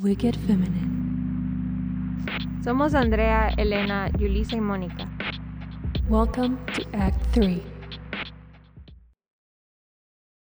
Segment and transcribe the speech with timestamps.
[0.00, 2.22] Wicked Feminine.
[2.62, 5.08] Somos Andrea, Elena, Yulisa y Mónica.
[6.08, 7.77] Welcome to Act 3.